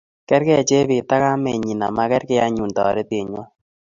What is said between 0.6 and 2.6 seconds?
jebet ak kamennyi ama kergei